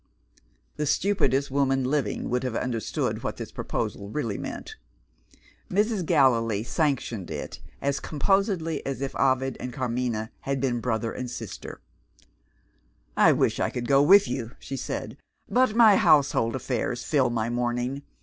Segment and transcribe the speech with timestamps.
[0.77, 4.75] The stupidest woman living would have understood what this proposal really meant.
[5.69, 6.03] Mrs.
[6.03, 11.81] Gallilee sanctioned it as composedly as if Ovid and Carmina had been brother and sister.
[13.15, 15.17] "I wish I could go with you," she said,
[15.47, 18.01] "but my household affairs fill my morning.